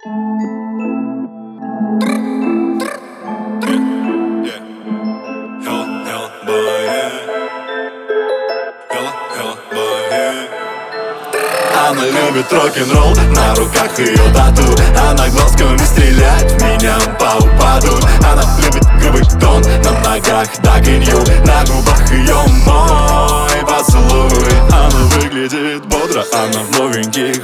Она 0.00 0.10
любит 12.04 12.52
рок-н-ролл, 12.52 13.12
на 13.34 13.54
руках 13.56 13.98
ее 13.98 14.14
тату. 14.32 14.62
Она 14.96 15.28
глазками 15.30 15.78
стрелять 15.78 16.52
в 16.52 16.62
меня 16.62 16.96
по 17.18 17.36
упаду. 17.44 17.98
Она 18.24 18.44
любит 18.62 18.84
грубый 19.00 19.24
тон 19.40 19.62
на 19.82 19.90
ногах, 20.08 20.48
так 20.62 20.86
На 21.44 21.64
губах 21.64 22.08
ее 22.12 22.36
мой 22.64 23.66
поцелуй. 23.66 24.30
Она 24.70 25.06
выглядит 25.16 25.84
бодро, 25.86 26.24
она 26.32 26.62
в 26.62 26.78
новеньких 26.78 27.37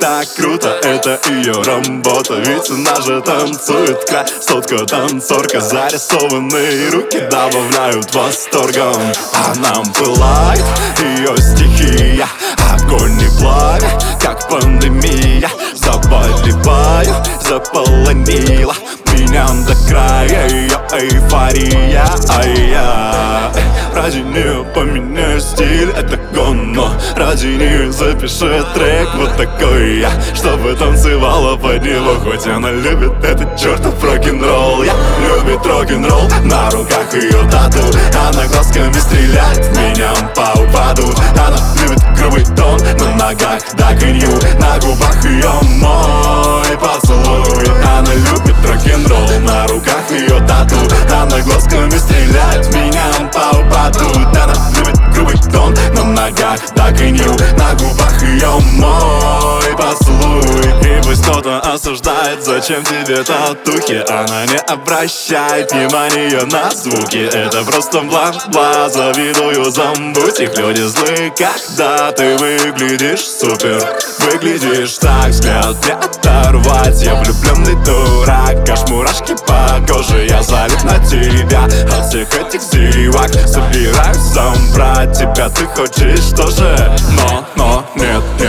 так 0.00 0.26
круто, 0.34 0.78
это 0.82 1.20
ее 1.30 1.52
работа 1.62 2.34
Ведь 2.34 2.70
она 2.70 3.00
же 3.00 3.20
танцует, 3.22 4.04
красотка, 4.04 4.84
танцорка 4.86 5.60
Зарисованные 5.60 6.90
руки 6.90 7.20
добавляют 7.30 8.14
восторгом. 8.14 8.94
Она 9.32 9.82
пылает, 9.98 10.64
ее 11.00 11.36
стихия 11.36 12.28
огонь 12.72 13.20
и 13.20 13.28
пламя 13.40 13.98
Как 14.20 14.48
пандемия 14.48 15.50
Заболеваю, 15.74 17.14
заполонила 17.40 18.74
Меня 19.12 19.46
до 19.66 19.74
края 19.88 20.48
ее 20.48 20.78
эйфория 20.92 22.06
А 22.28 22.46
я 22.46 23.52
ради 23.94 24.18
нее 24.18 24.64
поменяю 24.74 25.40
стиль? 25.40 25.90
Это 25.90 26.13
Ради 27.16 27.46
нее 27.46 27.92
запиши 27.92 28.64
трек 28.74 29.08
вот 29.14 29.36
такой 29.36 30.00
я 30.00 30.10
Чтобы 30.34 30.74
танцевала 30.74 31.56
под 31.56 31.82
него 31.82 32.14
Хоть 32.24 32.46
она 32.46 32.72
любит 32.72 33.12
этот 33.24 33.56
чертов 33.56 34.02
рок-н-ролл. 34.02 34.82
Я 34.82 34.94
любит 35.20 35.64
рок-н-ролл 35.64 36.28
На 36.44 36.70
руках 36.70 37.14
ее 37.14 37.48
тату 37.50 37.78
Она 38.28 38.46
глазками 38.48 38.94
стреляет 38.94 39.70
Меня 39.76 40.10
по 40.34 40.60
упаду. 40.60 41.14
Она 41.32 41.58
любит 41.80 42.02
грубый 42.18 42.44
тон 42.56 42.80
На 42.98 43.28
ногах 43.28 43.62
так 43.76 44.02
и 44.02 44.12
нью 44.12 44.30
На 44.58 44.78
губах 44.80 45.24
ее 45.24 45.52
мой 45.78 46.76
поцелуй. 46.78 47.66
Она 47.96 48.12
любит 48.12 48.56
рок-н-ролл 48.66 49.40
На 49.40 49.66
руках 49.68 50.10
ее 50.10 50.44
тату 50.48 50.76
Она 51.12 51.40
глазками 51.42 51.96
стреляет 51.96 52.74
Меня 52.74 52.83
кто-то 61.24 61.60
осуждает 61.60 62.44
Зачем 62.44 62.84
тебе 62.84 63.22
татухи? 63.24 64.04
Она 64.08 64.44
не 64.46 64.58
обращает 64.58 65.72
внимания 65.72 66.44
на 66.44 66.70
звуки. 66.70 67.28
Это 67.32 67.64
просто 67.64 68.00
бла-бла 68.00 68.88
Завидую, 68.90 69.64
забудь 69.70 70.40
их 70.40 70.56
люди 70.58 70.82
злые 70.82 71.32
Когда 71.36 72.12
ты 72.12 72.36
выглядишь 72.36 73.24
супер. 73.24 73.80
Выглядишь 74.18 74.98
так, 74.98 75.28
взгляд 75.28 75.76
не 75.86 75.92
оторвать. 75.92 77.02
Я 77.02 77.14
влюбленный 77.14 77.82
дурак 77.84 78.68
Аж 78.68 78.88
мурашки 78.88 79.34
по 79.46 79.80
коже. 79.88 80.26
Я 80.26 80.42
залип 80.42 80.82
на 80.84 80.98
тебя 81.06 81.64
От 81.64 82.08
всех 82.08 82.28
этих 82.34 82.60
зевак. 82.60 83.30
Собираюсь 83.46 84.16
забрать 84.18 85.18
тебя 85.18 85.48
Ты 85.48 85.66
хочешь 85.68 86.36
тоже. 86.36 86.94
Но, 87.12 87.46
но, 87.56 87.73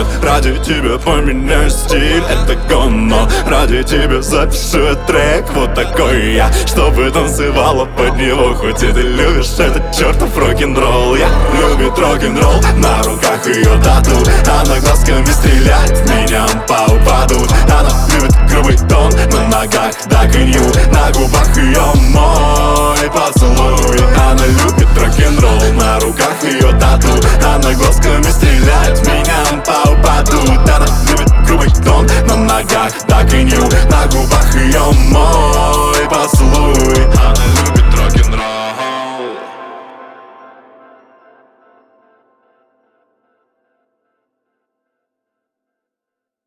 нет, 0.00 0.06
Ради 0.22 0.58
тебя 0.58 0.98
поменяю 0.98 1.70
стиль 1.70 2.22
Это 2.28 2.56
гонно 2.68 3.28
Ради 3.46 3.82
тебя 3.82 4.22
запишу 4.22 4.96
трек 5.06 5.46
Вот 5.54 5.74
такой 5.74 6.34
я. 6.34 6.50
Чтобы 6.66 7.10
танцевала 7.10 7.84
под 7.84 8.16
него 8.16 8.54
Хоть 8.54 8.82
и 8.82 8.92
ты 8.92 9.02
любишь 9.02 9.58
этот 9.58 9.92
чертов 9.96 10.36
рок-н-ролл. 10.36 11.16
Я 11.16 11.28
любит 11.58 11.98
рок-н-ролл 11.98 12.60
На 12.76 13.02
руках 13.02 13.46
ее 13.46 13.80
тату. 13.82 14.16
Она 14.60 14.78
глазками 14.80 15.26
стреляет 15.26 16.08
Меня 16.08 16.46
по 16.66 16.92
упаду. 16.92 17.46
Она 17.64 17.90
любит 18.14 18.34
грубый 18.50 18.76
тон 18.88 19.12
На 19.32 19.58
ногах 19.58 19.94
так 20.08 20.34
и 20.34 20.44
нью. 20.44 20.62
На 20.92 21.10
губах 21.12 21.56
ее 21.56 21.82
мой 22.10 23.10
поцелуй. 23.10 23.98
Она 24.30 24.46
любит 24.46 24.88
рок-н-ролл 24.96 25.72
На 25.74 26.00
руках 26.00 26.42
ее 26.42 26.72
тату. 26.78 27.08
Она 27.44 27.72
глазками 27.74 28.30
стреляет 28.30 28.69